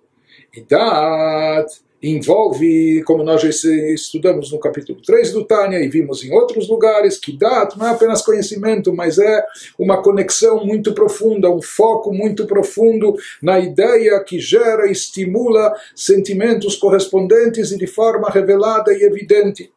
[0.56, 6.32] e Dat envolve, como nós já estudamos no capítulo 3 do Tânia e vimos em
[6.32, 9.44] outros lugares, que Dat não é apenas conhecimento, mas é
[9.78, 16.76] uma conexão muito profunda, um foco muito profundo na ideia que gera e estimula sentimentos
[16.76, 19.70] correspondentes e de forma revelada e evidente.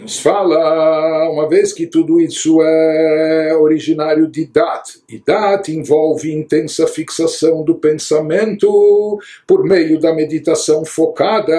[0.00, 6.88] Nos fala, uma vez que tudo isso é originário de Dat, e Dat envolve intensa
[6.88, 11.54] fixação do pensamento por meio da meditação focada,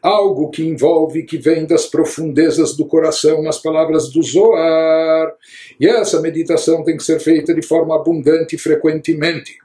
[0.00, 5.34] algo que envolve, que vem das profundezas do coração, nas palavras do Zoar.
[5.80, 9.56] E essa meditação tem que ser feita de forma abundante e frequentemente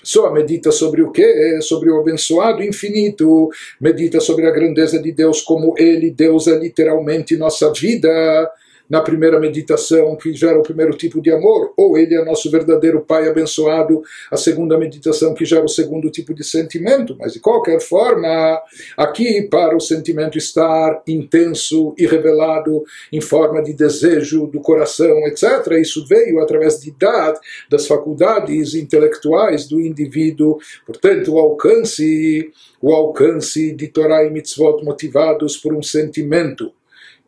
[0.00, 1.60] pessoa medita sobre o que?
[1.62, 7.36] Sobre o abençoado infinito, medita sobre a grandeza de Deus, como Ele, Deus é literalmente
[7.36, 8.50] nossa vida,
[8.88, 13.00] na primeira meditação, que gera o primeiro tipo de amor, ou ele é nosso verdadeiro
[13.00, 17.16] Pai abençoado, a segunda meditação, que gera o segundo tipo de sentimento.
[17.18, 18.60] Mas, de qualquer forma,
[18.96, 25.72] aqui, para o sentimento estar intenso e revelado em forma de desejo do coração, etc.,
[25.80, 27.38] isso veio através de idade,
[27.70, 35.56] das faculdades intelectuais do indivíduo, portanto, o alcance, o alcance de Torah e mitzvot motivados
[35.56, 36.72] por um sentimento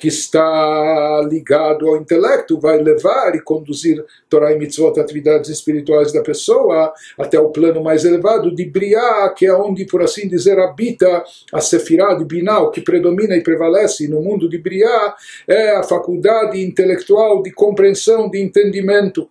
[0.00, 6.22] que está ligado ao intelecto vai levar e conduzir Torah e Mitzvot, atividades espirituais da
[6.22, 11.22] pessoa, até o plano mais elevado de Briah, que é onde, por assim dizer, habita
[11.52, 15.14] a Sefirah de Binah, que predomina e prevalece no mundo de Briah,
[15.46, 19.28] é a faculdade intelectual de compreensão, de entendimento.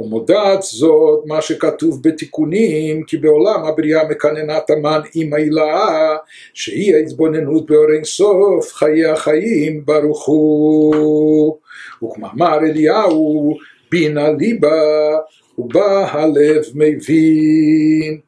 [0.00, 6.16] ומודעת זאת מה שכתוב בתיקונים כי בעולם הבריאה מקננת המן עם העילה
[6.54, 11.56] שהיא ההתבוננות באור אינסוף חיי החיים ברוך הוא
[12.04, 13.56] וכמאמר אליהו
[13.90, 15.18] בינה ליבה
[15.58, 18.20] ובא הלב מבין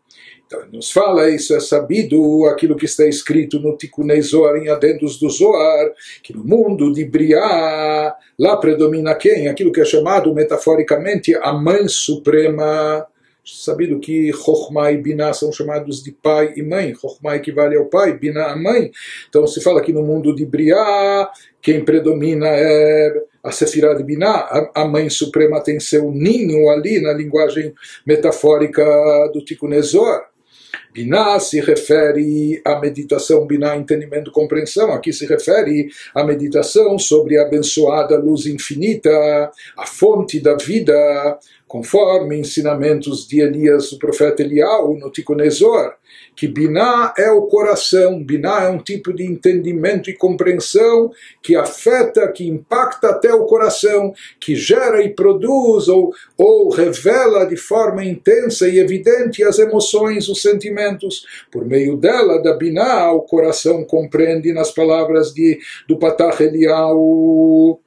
[0.50, 5.20] então, nos fala isso, é sabido aquilo que está escrito no Tikunei Zohar, em Adendos
[5.20, 5.92] do Zohar,
[6.24, 9.48] que no mundo de Briá, lá predomina quem?
[9.48, 13.06] Aquilo que é chamado metaforicamente a Mãe Suprema.
[13.46, 16.96] Sabido que Chokhmah e Binah são chamados de pai e mãe.
[16.96, 18.92] Chokhmah equivale ao pai, Binah a mãe.
[19.28, 21.30] Então se fala que no mundo de Briá,
[21.62, 27.14] quem predomina é a Sefirah de Binah, a mãe suprema tem seu ninho ali na
[27.14, 27.74] linguagem
[28.06, 28.84] metafórica
[29.32, 30.30] do Tikkun Zohar.
[30.93, 34.91] Biná se refere à meditação, Biná, entendimento, compreensão.
[34.91, 39.10] Aqui se refere à meditação sobre a abençoada luz infinita,
[39.78, 45.93] a fonte da vida, conforme ensinamentos de Elias, o profeta Elial, no Ticonezor,
[46.39, 51.12] que Biná é o coração, Biná é um tipo de entendimento e compreensão
[51.43, 57.58] que afeta, que impacta até o coração, que gera e produz ou, ou revela de
[57.58, 61.25] forma intensa e evidente as emoções, os sentimentos.
[61.52, 67.82] Por meio dela, da Biná, o coração compreende nas palavras de, do Patach Elial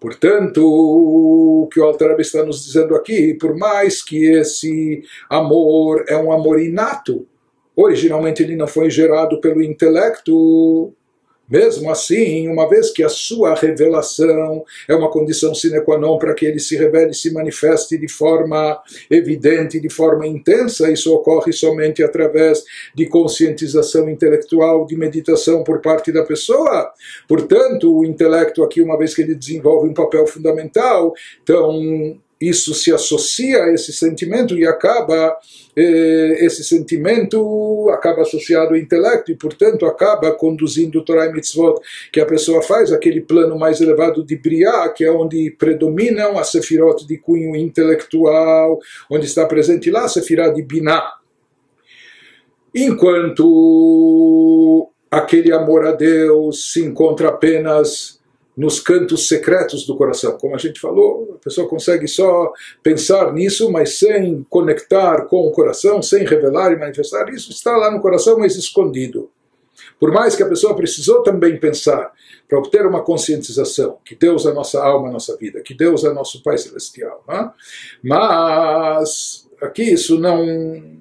[0.00, 6.16] Portanto, o que o Altarab está nos dizendo aqui, por mais que esse amor é
[6.16, 7.28] um amor inato,
[7.76, 10.92] originalmente ele não foi gerado pelo intelecto,
[11.50, 16.32] mesmo assim, uma vez que a sua revelação é uma condição sine qua non para
[16.32, 18.80] que ele se revele e se manifeste de forma
[19.10, 22.62] evidente, de forma intensa, isso ocorre somente através
[22.94, 26.92] de conscientização intelectual, de meditação por parte da pessoa.
[27.26, 32.90] Portanto, o intelecto aqui, uma vez que ele desenvolve um papel fundamental, então isso se
[32.92, 35.36] associa a esse sentimento e acaba
[35.76, 41.80] eh, esse sentimento acaba associado ao intelecto e portanto acaba conduzindo o Torah e Mitzvot
[42.10, 46.50] que a pessoa faz aquele plano mais elevado de Briah que é onde predominam as
[46.50, 48.78] sefirot de cunho intelectual
[49.10, 51.18] onde está presente lá a sefirah de Binah
[52.74, 53.40] enquanto
[55.10, 58.19] aquele amor a Deus se encontra apenas
[58.60, 60.36] nos cantos secretos do coração.
[60.36, 65.50] Como a gente falou, a pessoa consegue só pensar nisso, mas sem conectar com o
[65.50, 67.30] coração, sem revelar e manifestar.
[67.30, 69.30] Isso está lá no coração, mas escondido.
[69.98, 72.12] Por mais que a pessoa precisou também pensar
[72.46, 76.42] para obter uma conscientização que Deus é nossa alma, nossa vida, que Deus é nosso
[76.42, 77.24] Pai Celestial.
[77.26, 77.50] Né?
[78.04, 81.00] Mas aqui isso não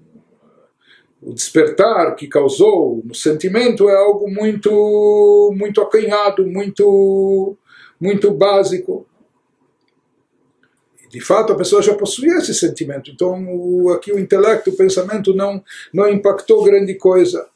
[1.21, 7.57] o despertar que causou no sentimento é algo muito muito acanhado, muito
[7.99, 9.05] muito básico.
[11.09, 15.33] De fato, a pessoa já possuía esse sentimento, então o, aqui o intelecto, o pensamento
[15.33, 15.61] não
[15.93, 17.47] não impactou grande coisa.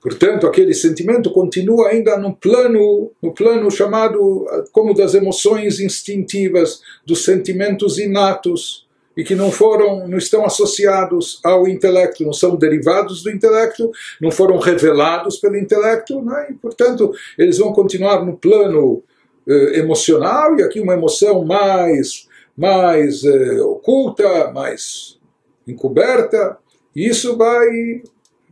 [0.00, 7.24] Portanto, aquele sentimento continua ainda no plano, no plano chamado como das emoções instintivas, dos
[7.24, 8.85] sentimentos inatos
[9.16, 14.30] e que não foram, não estão associados ao intelecto, não são derivados do intelecto, não
[14.30, 16.48] foram revelados pelo intelecto, né?
[16.50, 19.02] e portanto eles vão continuar no plano
[19.48, 25.18] eh, emocional e aqui uma emoção mais mais eh, oculta, mais
[25.66, 26.58] encoberta.
[26.94, 28.02] E isso vai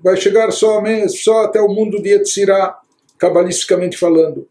[0.03, 2.79] vai chegar só, só até o mundo de Yetzirah,
[3.19, 4.47] cabalisticamente falando.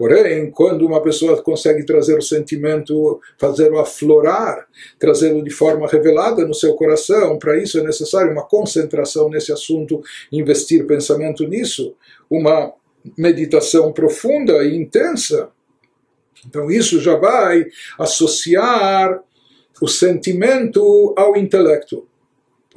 [0.00, 4.66] Porém, quando uma pessoa consegue trazer o sentimento, fazê-lo aflorar,
[4.98, 10.02] trazê-lo de forma revelada no seu coração, para isso é necessário uma concentração nesse assunto,
[10.32, 11.94] investir pensamento nisso,
[12.30, 12.72] uma
[13.14, 15.50] meditação profunda e intensa.
[16.46, 17.66] Então, isso já vai
[17.98, 19.22] associar
[19.82, 22.08] o sentimento ao intelecto.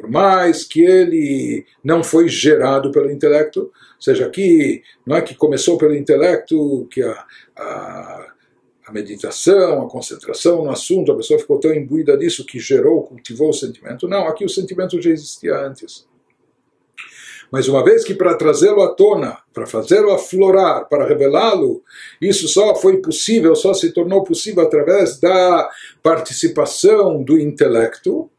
[0.03, 5.77] Por mais que ele não foi gerado pelo intelecto, seja, aqui não é que começou
[5.77, 7.25] pelo intelecto, que a,
[7.55, 8.27] a,
[8.85, 13.47] a meditação, a concentração no assunto, a pessoa ficou tão imbuída disso que gerou, cultivou
[13.47, 14.05] o sentimento.
[14.05, 16.05] Não, aqui o sentimento já existia antes.
[17.49, 21.81] Mas uma vez que para trazê-lo à tona, para fazê-lo aflorar, para revelá-lo,
[22.19, 25.69] isso só foi possível, só se tornou possível através da
[26.01, 28.29] participação do intelecto.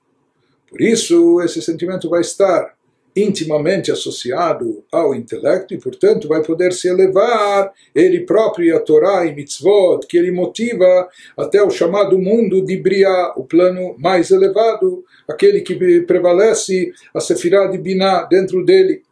[0.75, 2.75] Por isso, esse sentimento vai estar
[3.15, 9.33] intimamente associado ao intelecto e, portanto, vai poder se elevar ele próprio a Torá e
[9.33, 11.09] mitzvot, que ele motiva
[11.39, 17.69] até o chamado mundo de Briá, o plano mais elevado, aquele que prevalece a Sefirah
[17.69, 19.04] de Binah dentro dele.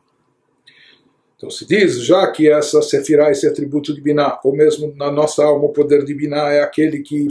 [1.43, 5.45] Então se diz, já que essa Sefirah, esse atributo de Binah, ou mesmo na nossa
[5.45, 7.27] alma o poder de Binah é aquele que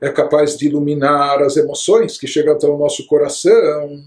[0.00, 4.02] é capaz de iluminar as emoções que chegam até o nosso coração,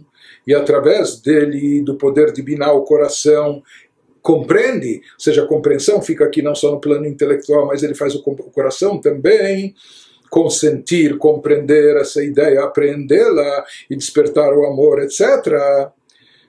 [0.48, 3.62] e através dele, do poder de Binah, o coração
[4.24, 8.16] compreende, ou seja, a compreensão fica aqui não só no plano intelectual, mas ele faz
[8.16, 9.76] o, o coração também
[10.32, 15.22] consentir, compreender essa ideia, apreendê-la e despertar o amor, etc.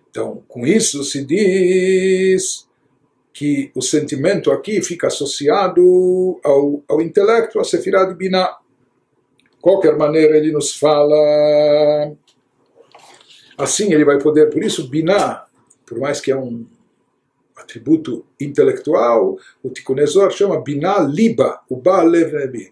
[0.09, 2.65] Então, com isso se diz
[3.35, 8.57] que o sentimento aqui fica associado ao, ao intelecto, a Sefirah de Binah.
[9.51, 12.12] De qualquer maneira, ele nos fala.
[13.59, 15.47] Assim ele vai poder, por isso, Binah,
[15.85, 16.64] por mais que é um
[17.57, 22.11] atributo intelectual, o Tikunezor chama Binah Liba, o Baal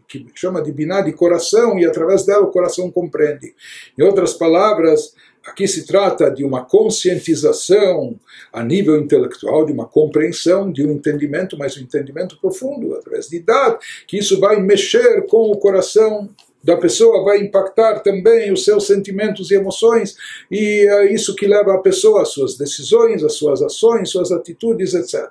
[0.07, 3.55] que chama de Binah de coração e através dela o coração compreende.
[3.99, 5.15] Em outras palavras,
[5.47, 8.19] Aqui se trata de uma conscientização
[8.53, 13.37] a nível intelectual, de uma compreensão, de um entendimento, mas um entendimento profundo, através de
[13.37, 16.31] idade, que isso vai mexer com o coração
[16.63, 20.15] da pessoa, vai impactar também os seus sentimentos e emoções,
[20.49, 24.95] e é isso que leva a pessoa às suas decisões, às suas ações, suas atitudes,
[24.95, 25.29] etc.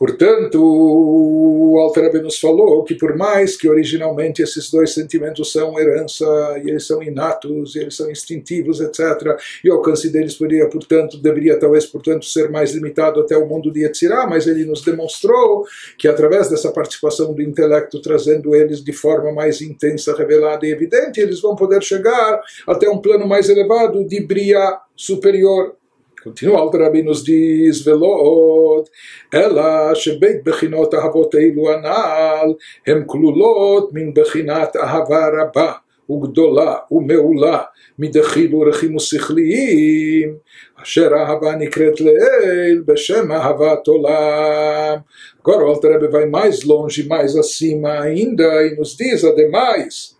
[0.00, 6.24] Portanto, o Alter nos falou que por mais que originalmente esses dois sentimentos são herança,
[6.64, 11.18] e eles são inatos, e eles são instintivos, etc., e o alcance deles poderia, portanto,
[11.18, 15.66] deveria talvez, portanto, ser mais limitado até o mundo de Yetzirah, mas ele nos demonstrou
[15.98, 21.20] que através dessa participação do intelecto, trazendo eles de forma mais intensa, revelada e evidente,
[21.20, 25.76] eles vão poder chegar até um plano mais elevado de bria superior.
[26.25, 28.83] Continua o Rabi nos diz, ולא
[29.33, 32.53] אלא שבית בחינות אהבות אלו הנ"ל
[32.87, 35.71] הם כלולות מן בחינת אהבה רבה
[36.09, 37.61] וגדולה ומעולה
[37.99, 40.35] מדחילו רחימו שכליים
[40.83, 44.97] אשר אהבה נקראת לאל בשם אהבת עולם.
[45.39, 50.15] Agora o Alter Rebbe vai mais longe, mais acima ainda e nos diz ademais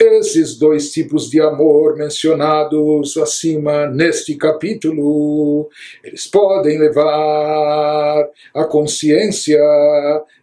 [0.00, 5.68] esses dois tipos de amor mencionados acima neste capítulo,
[6.04, 9.58] eles podem levar a consciência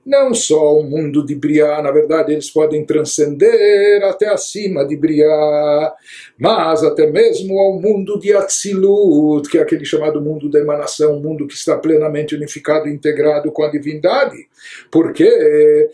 [0.05, 5.93] não só o mundo de Briá, na verdade eles podem transcender até acima de Briá,
[6.37, 11.21] mas até mesmo ao mundo de Atzilut, que é aquele chamado mundo da emanação, um
[11.21, 14.37] mundo que está plenamente unificado e integrado com a divindade.
[14.91, 15.89] Por quê?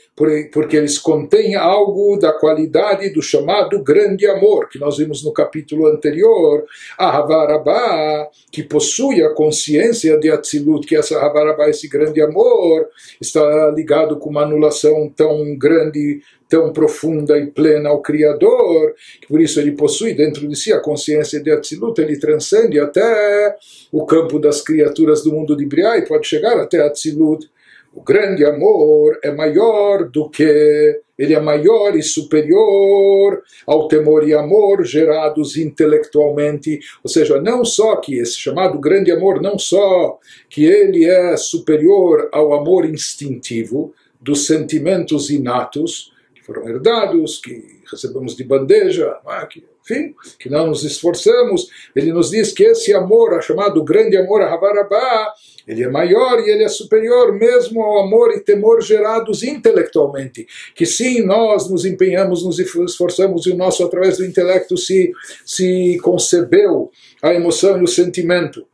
[0.51, 5.87] Porque eles contêm algo da qualidade do chamado grande amor, que nós vimos no capítulo
[5.87, 6.65] anterior,
[6.97, 12.87] a Havarabá, que possui a consciência de Atzilut, que essa Havarabá, esse grande amor,
[13.19, 16.21] está ligado com uma anulação tão grande
[16.51, 20.81] tão profunda e plena ao Criador, que por isso ele possui dentro de si a
[20.81, 23.55] consciência de Atzilut, ele transcende até
[23.89, 27.49] o campo das criaturas do mundo de Briá e pode chegar até Atzilut.
[27.93, 34.33] O grande amor é maior do que, ele é maior e superior ao temor e
[34.33, 36.79] amor gerados intelectualmente.
[37.03, 40.17] Ou seja, não só que esse chamado grande amor, não só
[40.49, 48.35] que ele é superior ao amor instintivo, dos sentimentos inatos, que foram herdados, que recebemos
[48.35, 49.45] de bandeja, é?
[49.47, 51.67] que, enfim, que não nos esforçamos.
[51.95, 55.33] Ele nos diz que esse amor, chamado grande amor Havarabá,
[55.67, 60.47] ele é maior e ele é superior mesmo ao amor e temor gerados intelectualmente.
[60.75, 65.11] Que sim, nós nos empenhamos, nos esforçamos e o nosso, através do intelecto, se,
[65.45, 68.65] se concebeu a emoção e o sentimento.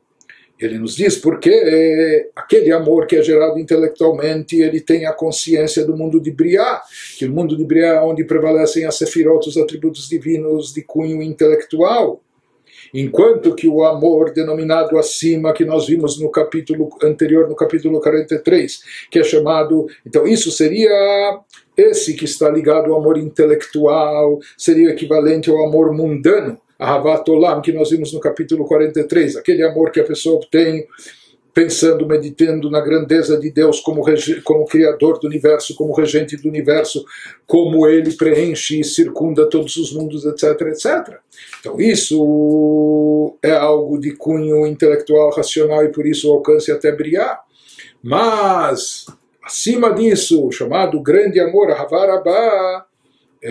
[0.60, 5.96] Ele nos diz porque aquele amor que é gerado intelectualmente, ele tem a consciência do
[5.96, 6.82] mundo de Briá,
[7.18, 11.22] que o mundo de Briá é onde prevalecem as sefirot, os atributos divinos de cunho
[11.22, 12.22] intelectual.
[12.94, 18.80] Enquanto que o amor denominado acima, que nós vimos no capítulo anterior, no capítulo 43,
[19.12, 19.88] que é chamado.
[20.06, 21.40] Então, isso seria
[21.76, 27.72] esse que está ligado ao amor intelectual, seria equivalente ao amor mundano Ahavat Olam, que
[27.72, 30.88] nós vimos no capítulo 43, aquele amor que a pessoa obtém
[31.58, 34.04] pensando, meditando na grandeza de Deus como,
[34.44, 37.04] como Criador do universo, como regente do universo,
[37.48, 41.18] como Ele preenche e circunda todos os mundos, etc, etc.
[41.60, 47.42] Então isso é algo de cunho intelectual, racional e por isso o alcance até brilhar.
[48.04, 49.08] Mas,
[49.44, 52.86] acima disso, chamado grande amor, Havarabá,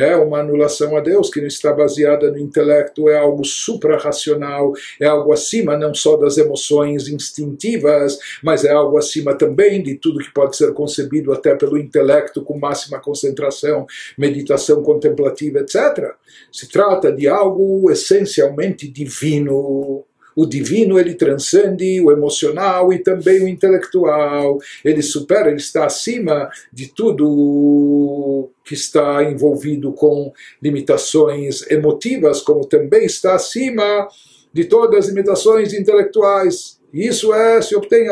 [0.03, 5.07] é uma anulação a Deus que não está baseada no intelecto, é algo suprarracional, é
[5.07, 10.33] algo acima não só das emoções instintivas, mas é algo acima também de tudo que
[10.33, 13.87] pode ser concebido até pelo intelecto com máxima concentração,
[14.17, 16.15] meditação contemplativa, etc.
[16.53, 20.06] Se trata de algo essencialmente divino
[20.37, 24.59] o divino ele transcende o emocional e também o intelectual.
[24.85, 30.31] Ele supera, ele está acima de tudo que está envolvido com
[30.63, 34.07] limitações emotivas, como também está acima
[34.53, 36.77] de todas as limitações intelectuais.
[36.93, 38.09] Isso é, se obtém,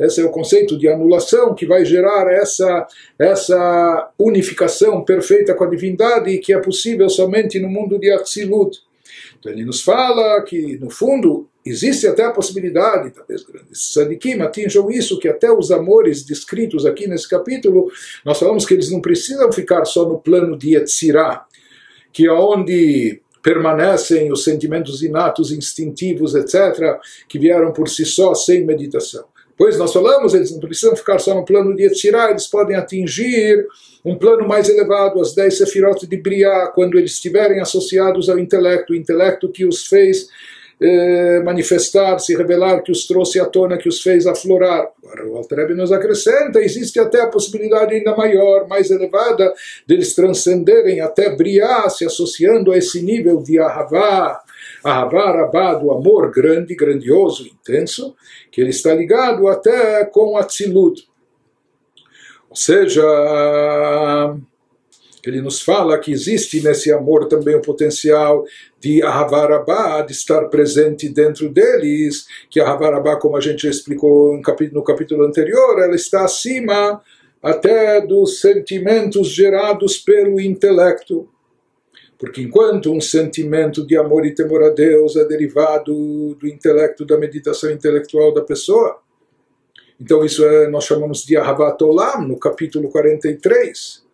[0.00, 2.86] esse é o conceito de anulação que vai gerar essa,
[3.18, 8.85] essa unificação perfeita com a divindade que é possível somente no mundo de Atzilut.
[9.46, 14.90] Então ele nos fala que, no fundo, existe até a possibilidade, talvez grandes sadikim atinjam
[14.90, 17.90] isso, que até os amores descritos aqui nesse capítulo,
[18.24, 21.46] nós falamos que eles não precisam ficar só no plano de Yetzirah,
[22.12, 28.66] que é onde permanecem os sentimentos inatos, instintivos, etc., que vieram por si só, sem
[28.66, 29.24] meditação.
[29.56, 33.66] Pois nós falamos, eles não precisam ficar só no plano de Yetzirah, eles podem atingir
[34.04, 38.92] um plano mais elevado, as dez sefirot de Briah, quando eles estiverem associados ao intelecto,
[38.92, 40.28] o intelecto que os fez
[40.78, 44.90] eh, manifestar, se revelar, que os trouxe à tona, que os fez aflorar.
[45.02, 49.54] Agora o Altrebe nos acrescenta, existe até a possibilidade ainda maior, mais elevada,
[49.86, 54.42] deles transcenderem até Briah, se associando a esse nível de Ahavá,
[54.86, 58.14] Ahavá Rabá, do amor grande, grandioso, intenso,
[58.52, 61.08] que ele está ligado até com Atzilut.
[62.48, 63.02] Ou seja,
[65.24, 68.44] ele nos fala que existe nesse amor também o potencial
[68.78, 74.40] de Ahavarabá, de estar presente dentro deles, que Ahavarabá, como a gente já explicou
[74.72, 77.02] no capítulo anterior, ela está acima
[77.42, 81.28] até dos sentimentos gerados pelo intelecto.
[82.18, 87.18] Porque enquanto um sentimento de amor e temor a Deus é derivado do intelecto, da
[87.18, 88.98] meditação intelectual da pessoa,
[90.00, 94.06] então isso é, nós chamamos de Ahavat Olam, no capítulo 43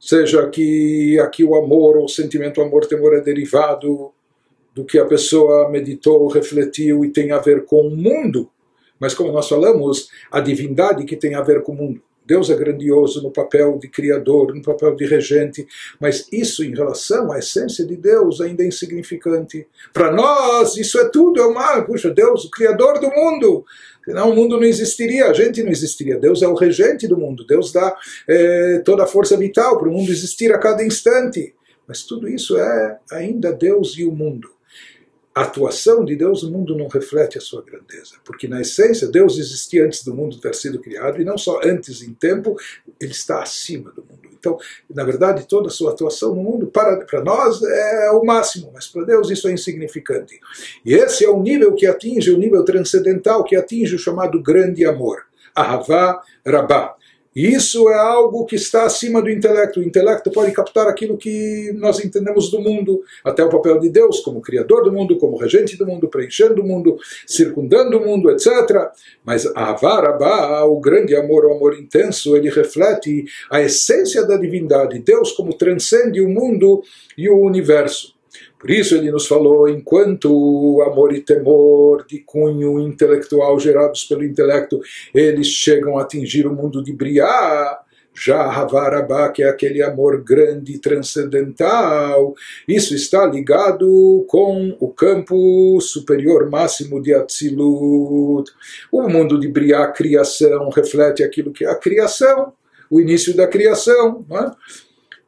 [0.00, 4.10] seja que aqui o amor, o sentimento amor, temor é derivado
[4.74, 8.50] do que a pessoa meditou, refletiu e tem a ver com o mundo.
[8.98, 12.02] Mas como nós falamos, a divindade que tem a ver com o mundo.
[12.30, 15.66] Deus é grandioso no papel de criador, no papel de regente,
[15.98, 19.66] mas isso em relação à essência de Deus ainda é insignificante.
[19.92, 21.84] Para nós, isso é tudo, é o mal.
[21.84, 23.64] Puxa, Deus, o criador do mundo.
[24.04, 26.20] Senão o mundo não existiria, a gente não existiria.
[26.20, 27.96] Deus é o regente do mundo, Deus dá
[28.28, 31.52] é, toda a força vital para o mundo existir a cada instante.
[31.84, 34.48] Mas tudo isso é ainda Deus e o mundo
[35.40, 39.38] a atuação de Deus no mundo não reflete a sua grandeza, porque na essência Deus
[39.38, 42.56] existia antes do mundo ter sido criado e não só antes em tempo,
[43.00, 44.28] ele está acima do mundo.
[44.38, 48.70] Então, na verdade, toda a sua atuação no mundo para, para nós é o máximo,
[48.74, 50.38] mas para Deus isso é insignificante.
[50.84, 54.84] E esse é o nível que atinge, o nível transcendental que atinge o chamado grande
[54.84, 55.24] amor.
[55.54, 56.96] Ahavá Rabá.
[57.34, 59.78] Isso é algo que está acima do intelecto.
[59.78, 64.18] O intelecto pode captar aquilo que nós entendemos do mundo, até o papel de Deus
[64.20, 68.90] como criador do mundo, como regente do mundo, preenchendo o mundo, circundando o mundo, etc.
[69.24, 74.98] Mas a Avarabá, o grande amor, o amor intenso, ele reflete a essência da divindade,
[74.98, 76.82] Deus como transcende o mundo
[77.16, 78.19] e o universo.
[78.60, 84.78] Por isso ele nos falou, enquanto amor e temor de cunho intelectual gerados pelo intelecto,
[85.14, 87.80] eles chegam a atingir o mundo de Briá,
[88.14, 92.34] já Havarabá, que é aquele amor grande e transcendental,
[92.68, 98.50] isso está ligado com o campo superior máximo de Atzilut.
[98.92, 102.52] O mundo de Briá, criação, reflete aquilo que é a criação,
[102.90, 104.22] o início da criação.
[104.28, 104.52] Não é?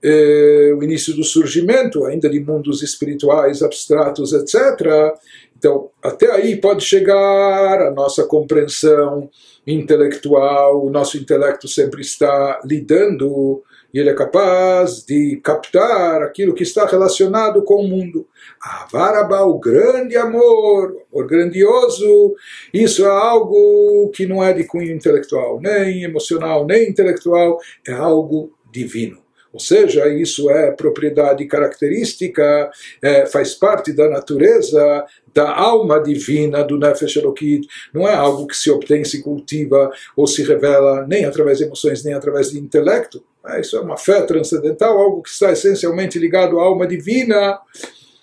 [0.03, 5.15] Eh, o início do surgimento, ainda de mundos espirituais abstratos, etc.
[5.57, 9.31] Então, até aí pode chegar a nossa compreensão
[9.67, 13.63] intelectual, o nosso intelecto sempre está lidando
[13.95, 18.27] e ele é capaz de captar aquilo que está relacionado com o mundo.
[18.61, 22.35] Avarabá, o grande amor, o grandioso,
[22.73, 28.53] isso é algo que não é de cunho intelectual, nem emocional, nem intelectual, é algo
[28.73, 29.22] divino.
[29.53, 32.71] Ou seja, isso é propriedade característica,
[33.03, 37.67] é, faz parte da natureza da alma divina do Nefesh Elokit.
[37.93, 42.05] Não é algo que se obtém, se cultiva ou se revela nem através de emoções,
[42.05, 43.23] nem através de intelecto.
[43.47, 47.59] É, isso é uma fé transcendental, algo que está essencialmente ligado à alma divina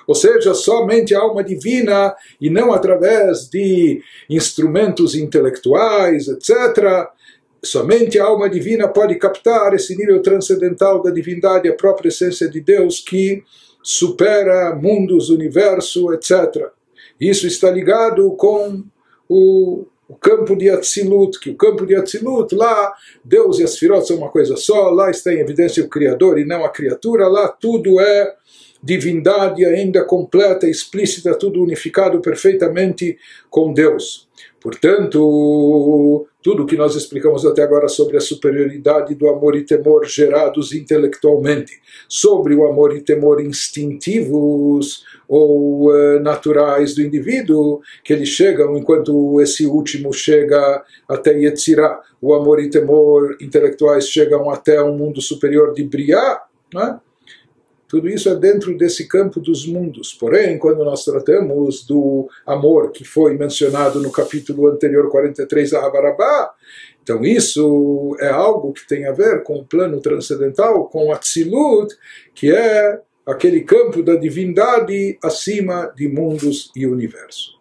[0.09, 7.07] ou seja, somente a alma divina e não através de instrumentos intelectuais, etc.
[7.64, 12.62] Somente a alma divina pode captar esse nível transcendental da divindade, a própria essência de
[12.62, 13.43] Deus que
[13.84, 16.70] supera mundos, universo, etc.
[17.20, 18.84] Isso está ligado com
[19.28, 22.93] o, o campo de Atzilut, que o campo de Atzilut, lá
[23.24, 26.45] Deus e as Firot são uma coisa só, lá está em evidência o Criador e
[26.45, 28.36] não a criatura, lá tudo é
[28.82, 33.18] divindade ainda completa, explícita, tudo unificado perfeitamente
[33.49, 34.30] com Deus.
[34.62, 40.74] Portanto, tudo que nós explicamos até agora sobre a superioridade do amor e temor gerados
[40.74, 41.74] intelectualmente,
[42.08, 49.42] sobre o amor e temor instintivos ou uh, naturais do indivíduo, que eles chegam enquanto
[49.42, 55.74] esse último chega até Yetzirah, o amor e temor intelectuais chegam até um mundo superior
[55.74, 56.42] de Briah,
[56.74, 57.00] né?
[57.90, 60.14] Tudo isso é dentro desse campo dos mundos.
[60.14, 66.54] Porém, quando nós tratamos do amor que foi mencionado no capítulo anterior 43 a Habarabá,
[67.02, 71.96] então isso é algo que tem a ver com o plano transcendental, com o Atzilut,
[72.36, 77.59] que é aquele campo da divindade acima de mundos e universo.